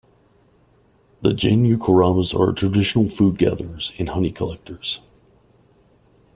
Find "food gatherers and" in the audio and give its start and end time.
3.07-4.09